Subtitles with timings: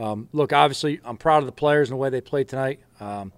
[0.00, 2.80] Um, look, obviously, I'm proud of the players and the way they played tonight.
[3.00, 3.32] Um,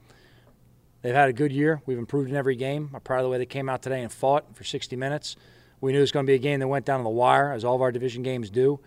[1.03, 1.83] they've had a good year.
[1.87, 2.91] We've improved in every game.
[2.95, 5.37] I'm proud of the way they came out today and fought for 60 minutes.
[5.81, 7.53] We knew it was going to be a game that went down to the wire,
[7.53, 8.79] as all of our division games do.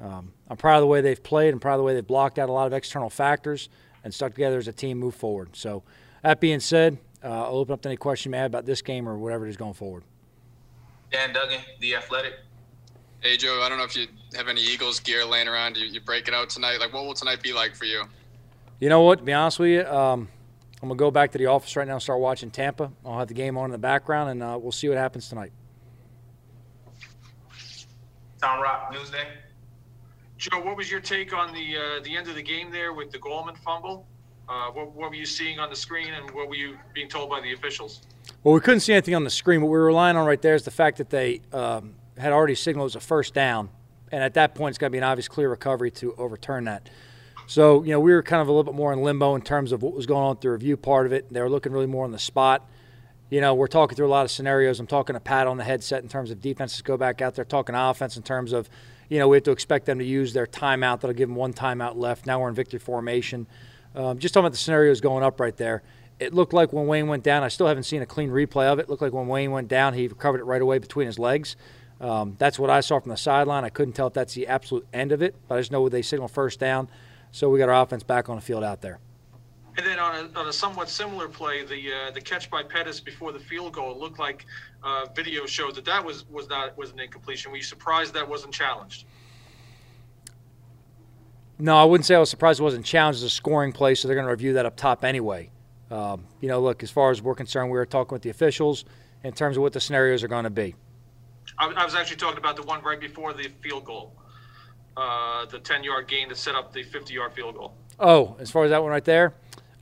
[0.00, 1.54] Um, I'm proud of the way they've played.
[1.54, 3.68] I'm proud of the way they've blocked out a lot of external factors
[4.02, 5.50] and stuck together as a team, move forward.
[5.54, 5.84] So,
[6.22, 8.82] that being said, uh, I'll open up to any question you may have about this
[8.82, 10.02] game or whatever it is going forward.
[11.12, 12.34] Dan Duggan, The Athletic.
[13.22, 15.76] Hey, Joe, I don't know if you have any Eagles gear laying around.
[15.76, 16.80] You, you break it out tonight.
[16.80, 18.02] Like, what will tonight be like for you?
[18.80, 19.20] You know what?
[19.20, 20.28] To be honest with you, um,
[20.82, 22.90] I'm going to go back to the office right now and start watching Tampa.
[23.06, 25.52] I'll have the game on in the background, and uh, we'll see what happens tonight.
[28.40, 29.24] Tom Rock, Newsday.
[30.36, 33.12] Joe, what was your take on the uh, the end of the game there with
[33.12, 34.04] the Gallman fumble?
[34.48, 37.30] Uh, what, what were you seeing on the screen, and what were you being told
[37.30, 38.00] by the officials?
[38.42, 39.62] Well, we couldn't see anything on the screen.
[39.62, 42.54] What we were relying on right there is the fact that they um, had already
[42.54, 43.70] signaled was a first down,
[44.10, 46.88] and at that point, it's got to be an obvious clear recovery to overturn that.
[47.46, 49.72] So, you know, we were kind of a little bit more in limbo in terms
[49.72, 51.32] of what was going on with the review part of it.
[51.32, 52.68] They were looking really more on the spot.
[53.30, 54.78] You know, we're talking through a lot of scenarios.
[54.78, 57.44] I'm talking to Pat on the headset in terms of defenses go back out there,
[57.44, 58.68] talking offense in terms of,
[59.08, 61.00] you know, we have to expect them to use their timeout.
[61.00, 62.26] That'll give them one timeout left.
[62.26, 63.46] Now we're in victory formation.
[63.94, 65.82] Um, just talking about the scenarios going up right there.
[66.20, 68.78] It looked like when Wayne went down, I still haven't seen a clean replay of
[68.78, 68.82] it.
[68.82, 71.56] it looked like when Wayne went down, he recovered it right away between his legs.
[72.02, 73.64] Um, that's what I saw from the sideline.
[73.64, 76.02] I couldn't tell if that's the absolute end of it, but I just know they
[76.02, 76.88] signal first down.
[77.30, 78.98] So we got our offense back on the field out there.
[79.78, 83.00] And then on a, on a somewhat similar play, the uh, the catch by Pettis
[83.00, 84.44] before the field goal looked like
[84.82, 87.50] uh, video showed that that was was not was an incompletion.
[87.50, 89.06] Were you surprised that wasn't challenged?
[91.58, 94.08] No, I wouldn't say I was surprised it wasn't challenged as a scoring play, so
[94.08, 95.50] they're going to review that up top anyway.
[95.90, 98.84] Um, you know, look, as far as we're concerned, we were talking with the officials
[99.22, 100.74] in terms of what the scenarios are going to be.
[101.58, 104.14] I, I was actually talking about the one right before the field goal,
[104.96, 107.74] uh, the 10 yard gain to set up the 50 yard field goal.
[107.98, 109.34] Oh, as far as that one right there,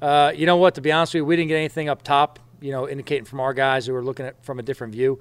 [0.03, 0.75] uh, you know what?
[0.75, 3.41] To be honest with you, we didn't get anything up top, you know, indicating from
[3.41, 5.21] our guys who were looking at from a different view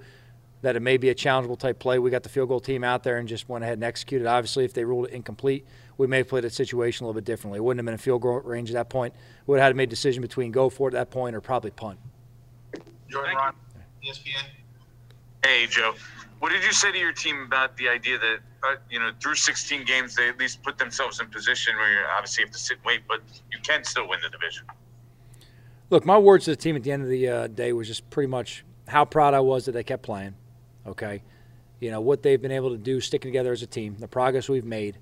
[0.61, 2.00] that it may be a challengeable type play.
[2.00, 4.27] We got the field goal team out there and just went ahead and executed.
[4.27, 5.66] Obviously, if they ruled it incomplete,
[5.97, 7.57] we may have played the situation a little bit differently.
[7.57, 9.13] It wouldn't have been a field goal range at that point.
[9.45, 11.35] We would have had to make a decision between go for it at that point
[11.35, 12.00] or probably punt.
[13.09, 13.53] Jordan Raanan,
[14.06, 14.44] ESPN.
[15.44, 15.94] Hey, Joe.
[16.39, 19.35] What did you say to your team about the idea that, uh, you know, through
[19.35, 22.77] 16 games, they at least put themselves in position where you obviously have to sit
[22.77, 24.66] and wait, but you can still win the division?
[25.89, 28.09] Look, my words to the team at the end of the uh, day was just
[28.09, 30.35] pretty much how proud I was that they kept playing.
[30.88, 31.23] Okay.
[31.79, 34.47] You know, what they've been able to do sticking together as a team, the progress
[34.47, 34.97] we've made.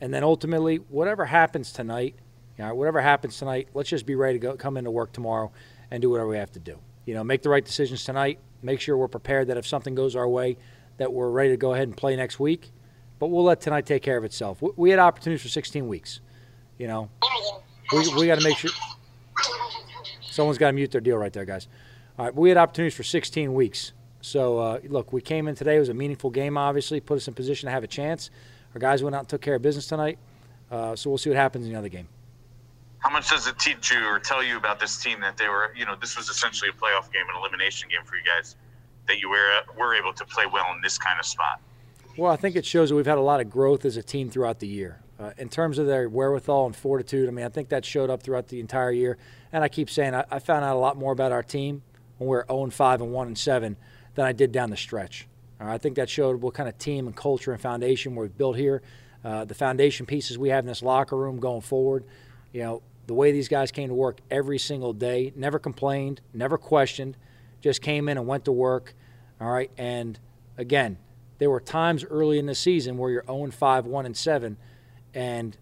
[0.00, 2.14] And then ultimately, whatever happens tonight,
[2.58, 5.50] you know, whatever happens tonight, let's just be ready to go, come into work tomorrow
[5.90, 6.78] and do whatever we have to do.
[7.06, 8.38] You know, make the right decisions tonight.
[8.62, 10.56] Make sure we're prepared that if something goes our way,
[10.96, 12.70] that we're ready to go ahead and play next week.
[13.18, 14.62] But we'll let tonight take care of itself.
[14.76, 16.20] We had opportunities for 16 weeks.
[16.78, 17.10] You know,
[17.92, 18.70] we, we got to make sure.
[20.20, 21.68] Someone's got to mute their deal right there, guys.
[22.18, 23.92] All right, we had opportunities for 16 weeks.
[24.20, 25.76] So, uh, look, we came in today.
[25.76, 28.30] It was a meaningful game, obviously, put us in position to have a chance.
[28.74, 30.18] Our guys went out and took care of business tonight.
[30.70, 32.08] Uh, so we'll see what happens in the other game.
[32.98, 35.72] How much does it teach you or tell you about this team that they were,
[35.76, 38.56] you know, this was essentially a playoff game, an elimination game for you guys,
[39.08, 39.48] that you were
[39.78, 41.60] were able to play well in this kind of spot?
[42.16, 44.30] Well, I think it shows that we've had a lot of growth as a team
[44.30, 45.00] throughout the year.
[45.18, 48.22] Uh, in terms of their wherewithal and fortitude, I mean, I think that showed up
[48.22, 49.16] throughout the entire year.
[49.52, 51.82] And I keep saying, I, I found out a lot more about our team
[52.18, 53.76] when we are 0 5 and 1 and 7
[54.14, 55.26] than I did down the stretch.
[55.60, 58.56] Uh, I think that showed what kind of team and culture and foundation we've built
[58.56, 58.82] here.
[59.24, 62.04] Uh, the foundation pieces we have in this locker room going forward.
[62.52, 66.58] You know, the way these guys came to work every single day, never complained, never
[66.58, 67.16] questioned,
[67.64, 68.94] just came in and went to work.
[69.40, 69.70] All right.
[69.78, 70.20] And
[70.58, 70.98] again,
[71.38, 74.58] there were times early in the season where you're 0 5, 1 and 7,
[75.14, 75.56] and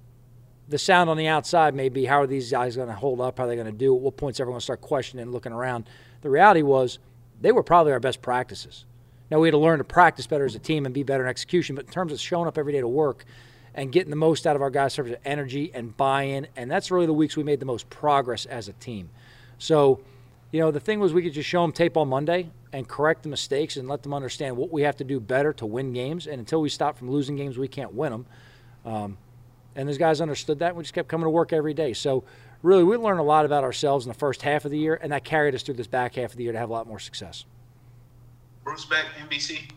[0.68, 3.38] the sound on the outside may be how are these guys going to hold up?
[3.38, 3.94] How are they going to do?
[3.94, 5.88] At what point's everyone start questioning and looking around?
[6.22, 6.98] The reality was
[7.40, 8.84] they were probably our best practices.
[9.30, 11.28] Now we had to learn to practice better as a team and be better in
[11.28, 13.24] execution, but in terms of showing up every day to work
[13.74, 16.90] and getting the most out of our guys' terms of energy and buy-in, and that's
[16.90, 19.08] really the weeks we made the most progress as a team.
[19.58, 20.00] So,
[20.52, 23.22] you know, the thing was we could just show them tape on Monday and correct
[23.22, 26.26] the mistakes and let them understand what we have to do better to win games.
[26.26, 28.26] And until we stop from losing games, we can't win them.
[28.84, 29.18] Um,
[29.74, 30.76] and those guys understood that.
[30.76, 31.94] We just kept coming to work every day.
[31.94, 32.24] So,
[32.60, 35.10] really, we learned a lot about ourselves in the first half of the year, and
[35.12, 36.98] that carried us through this back half of the year to have a lot more
[36.98, 37.46] success.
[38.62, 39.70] Bruce Beck, NBC.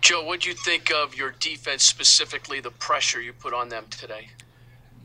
[0.00, 3.84] Joe, what do you think of your defense specifically, the pressure you put on them
[3.90, 4.28] today?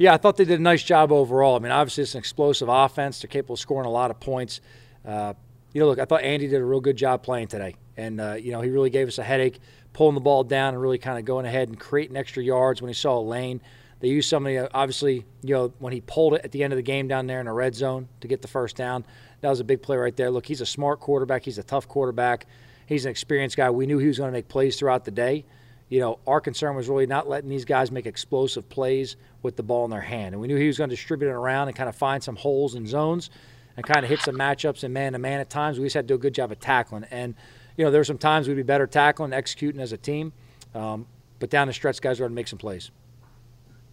[0.01, 1.55] Yeah, I thought they did a nice job overall.
[1.55, 3.21] I mean, obviously, it's an explosive offense.
[3.21, 4.59] They're capable of scoring a lot of points.
[5.05, 5.35] Uh,
[5.73, 7.75] you know, look, I thought Andy did a real good job playing today.
[7.97, 9.59] And, uh, you know, he really gave us a headache,
[9.93, 12.89] pulling the ball down and really kind of going ahead and creating extra yards when
[12.89, 13.61] he saw a lane
[13.99, 16.77] They used somebody, uh, obviously, you know, when he pulled it at the end of
[16.77, 19.05] the game down there in the red zone to get the first down.
[19.41, 20.31] That was a big play right there.
[20.31, 21.45] Look, he's a smart quarterback.
[21.45, 22.47] He's a tough quarterback.
[22.87, 23.69] He's an experienced guy.
[23.69, 25.45] We knew he was going to make plays throughout the day.
[25.91, 29.63] You know, our concern was really not letting these guys make explosive plays with the
[29.63, 30.33] ball in their hand.
[30.33, 32.37] And we knew he was going to distribute it around and kind of find some
[32.37, 33.29] holes and zones
[33.75, 35.79] and kind of hit some matchups and man to man at times.
[35.79, 37.03] We just had to do a good job of tackling.
[37.11, 37.35] And,
[37.75, 40.31] you know, there were some times we'd be better tackling, executing as a team.
[40.73, 41.07] Um,
[41.39, 42.89] but down the stretch, guys were going to make some plays.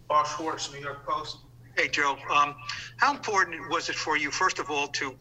[0.07, 1.39] Paul Schwartz, New York Post.
[1.75, 2.17] Hey, Joe.
[2.33, 2.55] Um,
[2.95, 5.15] how important was it for you, first of all, to,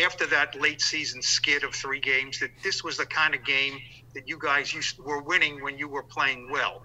[0.00, 3.80] after that late season skid of three games, that this was the kind of game
[4.14, 6.82] that you guys used, were winning when you were playing well?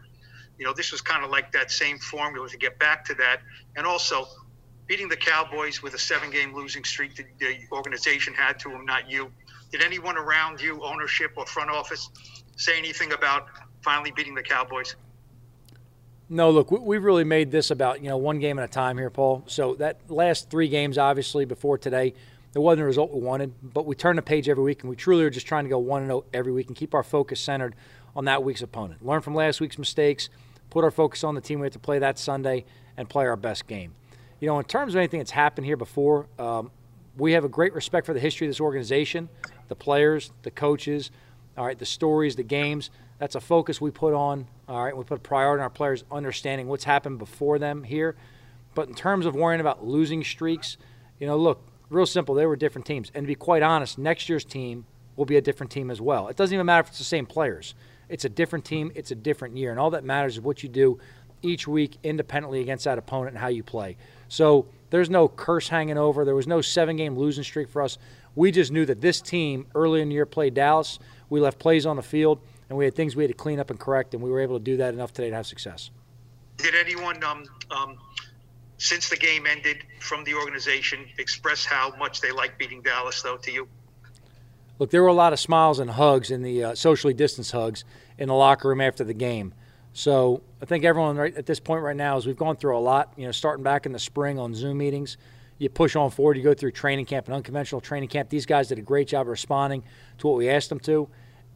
[0.57, 3.41] You know, this was kind of like that same formula to get back to that.
[3.75, 4.27] And also,
[4.87, 8.85] beating the Cowboys with a seven game losing streak that the organization had to them,
[8.85, 9.31] not you.
[9.71, 12.09] Did anyone around you, ownership or front office,
[12.55, 13.47] say anything about
[13.81, 14.95] finally beating the Cowboys?
[16.27, 18.97] No, look, we, have really made this about you know one game at a time
[18.97, 19.43] here, Paul.
[19.47, 22.13] So that last three games, obviously before today,
[22.55, 24.95] there wasn't a result we wanted, but we turn the page every week, and we
[24.95, 27.41] truly are just trying to go one and zero every week and keep our focus
[27.41, 27.75] centered
[28.15, 29.05] on that week's opponent.
[29.05, 30.29] Learn from last week's mistakes,
[30.69, 32.63] put our focus on the team we have to play that Sunday,
[32.95, 33.93] and play our best game.
[34.39, 36.71] You know, in terms of anything that's happened here before, um,
[37.17, 39.27] we have a great respect for the history of this organization,
[39.67, 41.11] the players, the coaches,
[41.57, 42.89] all right, the stories, the games.
[43.19, 44.47] That's a focus we put on.
[44.69, 48.15] All right, we put a priority on our players understanding what's happened before them here.
[48.75, 50.77] But in terms of worrying about losing streaks,
[51.19, 52.35] you know, look, real simple.
[52.35, 54.85] They were different teams, and to be quite honest, next year's team
[55.15, 56.27] will be a different team as well.
[56.27, 57.73] It doesn't even matter if it's the same players.
[58.09, 58.91] It's a different team.
[58.95, 60.99] It's a different year, and all that matters is what you do
[61.41, 63.97] each week independently against that opponent and how you play.
[64.27, 66.25] So there's no curse hanging over.
[66.25, 67.97] There was no seven game losing streak for us.
[68.35, 70.99] We just knew that this team early in the year played Dallas.
[71.29, 72.39] We left plays on the field
[72.69, 74.57] and we had things we had to clean up and correct, and we were able
[74.57, 75.91] to do that enough today to have success.
[76.57, 77.97] Did anyone, um, um,
[78.77, 83.37] since the game ended, from the organization express how much they like beating Dallas, though,
[83.37, 83.67] to you?
[84.77, 87.85] Look, there were a lot of smiles and hugs in the uh, socially distanced hugs
[88.17, 89.53] in the locker room after the game.
[89.93, 92.79] So I think everyone right at this point right now is we've gone through a
[92.79, 93.13] lot.
[93.15, 95.15] You know, starting back in the spring on Zoom meetings,
[95.57, 96.35] you push on forward.
[96.35, 98.27] You go through training camp and unconventional training camp.
[98.29, 99.83] These guys did a great job responding
[100.17, 101.07] to what we asked them to.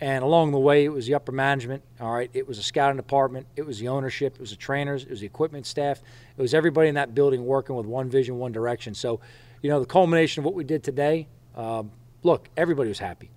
[0.02, 1.84] And along the way, it was the upper management.
[2.00, 3.48] All right, it was a scouting department.
[3.58, 4.36] It was the ownership.
[4.36, 5.04] It was the trainers.
[5.04, 6.02] It was the equipment staff.
[6.38, 8.94] It was everybody in that building working with one vision, one direction.
[8.94, 9.20] So,
[9.62, 11.28] you know, the culmination of what we did today.
[11.56, 11.92] Um,
[12.24, 13.30] look, everybody was happy.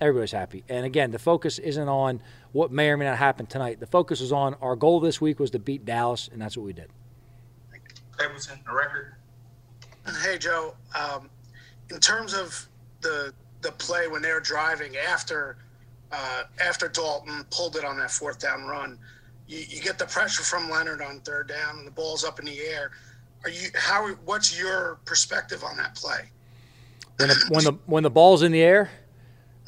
[0.00, 0.64] Everybody was happy.
[0.68, 2.20] And again, the focus isn't on
[2.52, 3.78] what may or may not happen tonight.
[3.78, 6.66] The focus is on our goal this week was to beat Dallas, and that's what
[6.66, 6.90] we did.
[8.14, 9.14] Stapleton, the record.
[10.24, 10.74] Hey, Joe.
[10.98, 11.30] Um,
[11.90, 12.68] in terms of
[13.00, 15.56] the the play when they're driving after
[16.12, 18.98] uh, after Dalton pulled it on that fourth down run.
[19.46, 22.44] You, you, get the pressure from Leonard on third down, and the ball's up in
[22.44, 22.90] the air.
[23.44, 24.08] Are you how?
[24.24, 26.30] What's your perspective on that play?
[27.16, 28.90] When the when the when the ball's in the air.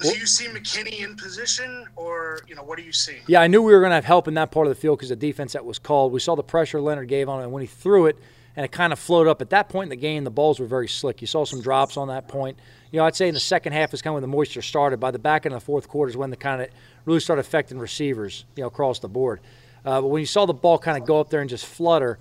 [0.01, 3.19] Do you see McKinney in position, or you know what do you see?
[3.27, 4.99] Yeah, I knew we were going to have help in that part of the field
[4.99, 6.11] because the defense that was called.
[6.13, 8.17] We saw the pressure Leonard gave on it, and when he threw it,
[8.57, 9.41] and it kind of floated up.
[9.41, 11.21] At that point in the game, the balls were very slick.
[11.21, 12.59] You saw some drops on that point
[12.91, 14.99] you know, I'd say in the second half is kind of when the moisture started.
[14.99, 16.69] By the back end of the fourth quarter is when the kind of
[17.05, 19.41] really started affecting receivers, you know, across the board.
[19.85, 22.19] Uh, but when you saw the ball kind of go up there and just flutter,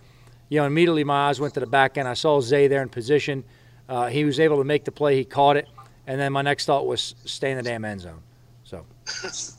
[0.48, 2.08] you know, immediately my eyes went to the back end.
[2.08, 3.44] I saw Zay there in position.
[3.88, 5.16] Uh, he was able to make the play.
[5.16, 5.68] He caught it,
[6.06, 8.21] and then my next thought was stay in the damn end zone.
[8.64, 8.86] So.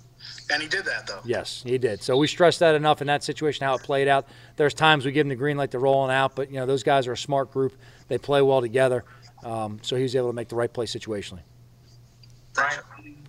[0.52, 1.20] And he did that, though.
[1.24, 2.02] Yes, he did.
[2.02, 4.26] So we stressed that enough in that situation, how it played out.
[4.56, 6.82] There's times we give him the green light to rolling out, but, you know, those
[6.82, 7.74] guys are a smart group.
[8.08, 9.04] They play well together.
[9.44, 11.40] Um, so he was able to make the right play situationally.
[12.52, 12.80] Brian,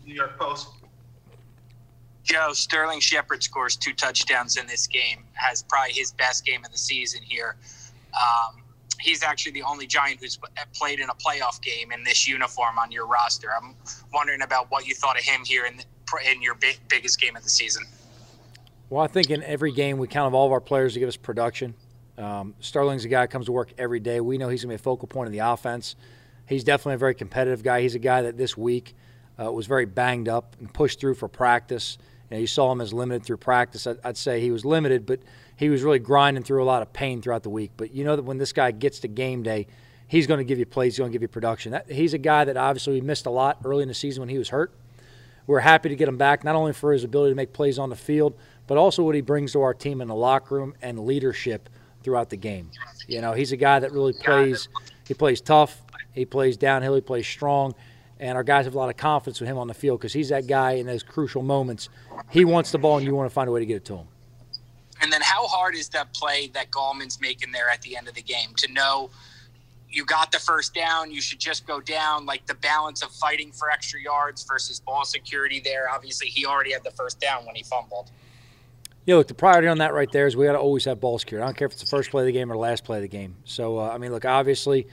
[0.05, 0.69] New York Post.
[2.23, 5.23] Joe Sterling Shepard scores two touchdowns in this game.
[5.33, 7.55] Has probably his best game of the season here.
[8.13, 8.61] Um,
[8.99, 10.37] he's actually the only Giant who's
[10.73, 13.49] played in a playoff game in this uniform on your roster.
[13.53, 13.75] I'm
[14.13, 15.83] wondering about what you thought of him here in the,
[16.19, 17.83] in your big, biggest game of the season.
[18.89, 21.07] Well, I think in every game we count of all of our players to give
[21.07, 21.73] us production.
[22.17, 24.19] Um, Sterling's a guy that comes to work every day.
[24.19, 25.95] We know he's going to be a focal point of the offense.
[26.45, 27.81] He's definitely a very competitive guy.
[27.81, 28.93] He's a guy that this week
[29.41, 31.97] uh, was very banged up and pushed through for practice.
[32.29, 33.87] You, know, you saw him as limited through practice.
[33.87, 35.19] I'd, I'd, say he was limited, but
[35.55, 37.71] he was really grinding through a lot of pain throughout the week.
[37.77, 39.67] But you know that when this guy gets to game day,
[40.07, 40.93] he's going to give you plays.
[40.93, 41.71] He's going to give you production.
[41.71, 44.29] That, he's a guy that obviously we missed a lot early in the season when
[44.29, 44.73] he was hurt.
[45.51, 47.89] We're happy to get him back, not only for his ability to make plays on
[47.89, 48.36] the field,
[48.67, 51.70] but also what he brings to our team in the locker room and leadership–
[52.03, 52.72] throughout the game.
[53.08, 54.67] You know, he's a guy that really plays.
[55.08, 55.81] He plays tough.
[56.13, 56.96] He plays downhill.
[56.96, 57.74] He plays strong.
[58.20, 60.29] And our guys have a lot of confidence with him on the field because he's
[60.29, 61.89] that guy in those crucial moments.
[62.29, 63.98] He wants the ball, and you want to find a way to get it to
[63.98, 64.08] him.
[65.01, 68.13] And then how hard is that play that Gallman's making there at the end of
[68.13, 69.10] the game to know
[69.91, 73.51] you got the first down, you should just go down, like the balance of fighting
[73.51, 75.89] for extra yards versus ball security there.
[75.89, 78.10] Obviously, he already had the first down when he fumbled.
[79.05, 81.17] Yeah, look, the priority on that right there is we got to always have ball
[81.17, 81.43] security.
[81.43, 82.98] I don't care if it's the first play of the game or the last play
[82.98, 83.36] of the game.
[83.45, 84.88] So, uh, I mean, look, obviously,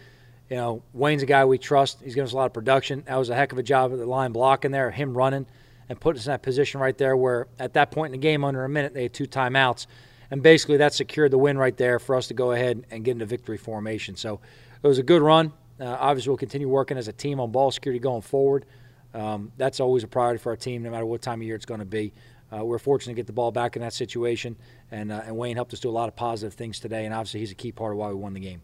[0.48, 2.00] you know, Wayne's a guy we trust.
[2.02, 3.04] He's given us a lot of production.
[3.06, 5.46] That was a heck of a job at the line blocking there, him running
[5.90, 8.44] and putting us in that position right there where at that point in the game,
[8.44, 9.86] under a minute, they had two timeouts.
[10.30, 13.12] And basically, that secured the win right there for us to go ahead and get
[13.12, 14.16] into victory formation.
[14.16, 14.40] So
[14.82, 15.52] it was a good run.
[15.80, 18.66] Uh, obviously, we'll continue working as a team on ball security going forward.
[19.14, 21.64] Um, that's always a priority for our team, no matter what time of year it's
[21.64, 22.12] going to be.
[22.50, 24.56] Uh, we're fortunate to get the ball back in that situation,
[24.90, 27.40] and, uh, and Wayne helped us do a lot of positive things today, and obviously
[27.40, 28.62] he's a key part of why we won the game.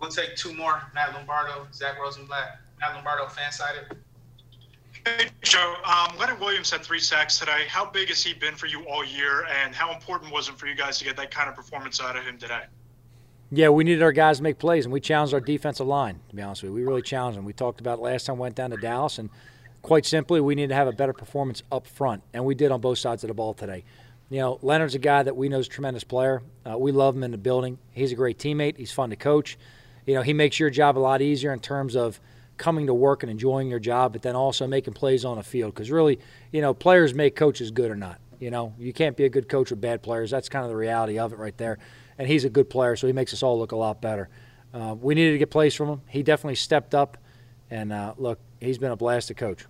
[0.00, 0.82] We'll take two more.
[0.94, 2.58] Matt Lombardo, Zach Rosenblatt.
[2.80, 3.96] Matt Lombardo, fan sided.
[5.06, 5.76] Hey, Joe.
[5.84, 7.66] Um, Leonard Williams had three sacks today.
[7.68, 10.66] How big has he been for you all year, and how important was it for
[10.66, 12.62] you guys to get that kind of performance out of him today?
[13.54, 16.20] Yeah, we needed our guys to make plays, and we challenged our defensive line.
[16.30, 17.44] To be honest with you, we really challenged them.
[17.44, 19.28] We talked about last time we went down to Dallas, and
[19.82, 22.80] quite simply, we need to have a better performance up front, and we did on
[22.80, 23.84] both sides of the ball today.
[24.30, 26.42] You know, Leonard's a guy that we know is a tremendous player.
[26.64, 27.76] Uh, we love him in the building.
[27.90, 28.78] He's a great teammate.
[28.78, 29.58] He's fun to coach.
[30.06, 32.22] You know, he makes your job a lot easier in terms of
[32.56, 35.74] coming to work and enjoying your job, but then also making plays on the field.
[35.74, 36.18] Because really,
[36.52, 38.18] you know, players make coaches good or not.
[38.40, 40.30] You know, you can't be a good coach with bad players.
[40.30, 41.78] That's kind of the reality of it right there.
[42.22, 44.28] And he's a good player, so he makes us all look a lot better.
[44.72, 46.02] Uh, we needed to get plays from him.
[46.06, 47.18] He definitely stepped up,
[47.68, 49.64] and uh, look, he's been a blast to coach.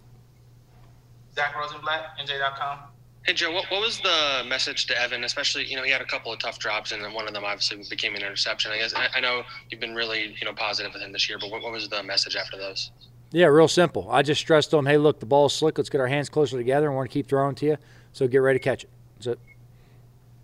[1.35, 2.81] Zach Rosenblatt, NJ.com.
[3.25, 5.25] Hey Joe, what, what was the message to Evan?
[5.25, 7.43] Especially, you know, he had a couple of tough drops, and then one of them
[7.43, 8.71] obviously became an interception.
[8.71, 11.39] I guess I, I know you've been really, you know, positive with him this year,
[11.41, 12.91] but what, what was the message after those?
[13.31, 14.11] Yeah, real simple.
[14.11, 15.79] I just stressed to him, hey, look, the ball's slick.
[15.79, 17.77] Let's get our hands closer together, and we're going to keep throwing to you.
[18.13, 18.91] So get ready to catch it.
[19.17, 19.39] That's it.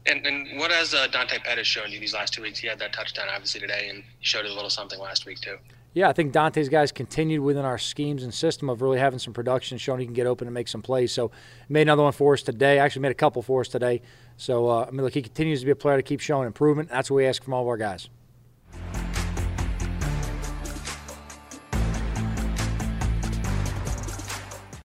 [0.09, 2.59] And, and what has uh, Dante Pettis shown you these last two weeks?
[2.59, 5.59] He had that touchdown obviously today, and he showed a little something last week too.
[5.95, 9.33] Yeah, I think Dante's guys continued within our schemes and system of really having some
[9.33, 11.12] production, showing he can get open and make some plays.
[11.12, 11.31] So
[11.69, 12.79] made another one for us today.
[12.79, 14.03] Actually made a couple for us today.
[14.37, 16.88] So uh, I mean, look, he continues to be a player to keep showing improvement.
[16.88, 18.09] That's what we ask from all of our guys.